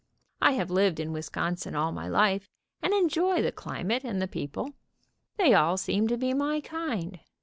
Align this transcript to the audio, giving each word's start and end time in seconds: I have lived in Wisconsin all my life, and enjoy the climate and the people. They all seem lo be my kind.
I 0.41 0.53
have 0.53 0.71
lived 0.71 0.99
in 0.99 1.11
Wisconsin 1.13 1.75
all 1.75 1.91
my 1.91 2.07
life, 2.07 2.49
and 2.81 2.91
enjoy 2.91 3.43
the 3.43 3.51
climate 3.51 4.03
and 4.03 4.19
the 4.19 4.27
people. 4.27 4.73
They 5.37 5.53
all 5.53 5.77
seem 5.77 6.07
lo 6.07 6.17
be 6.17 6.33
my 6.33 6.59
kind. 6.59 7.19